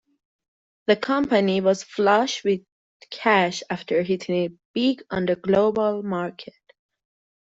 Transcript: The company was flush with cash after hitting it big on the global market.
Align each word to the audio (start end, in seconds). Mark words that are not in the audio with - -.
The 0.87 0.95
company 0.95 1.61
was 1.61 1.83
flush 1.83 2.43
with 2.43 2.61
cash 3.11 3.61
after 3.69 4.01
hitting 4.01 4.35
it 4.45 4.53
big 4.73 5.03
on 5.11 5.27
the 5.27 5.35
global 5.35 6.01
market. 6.01 6.55